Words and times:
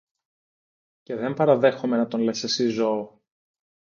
Και 1.03 1.15
δεν 1.15 1.33
παραδέχομαι 1.33 1.97
να 1.97 2.07
τον 2.07 2.21
λες 2.21 2.43
εσύ 2.43 2.67
ζώο. 2.67 3.21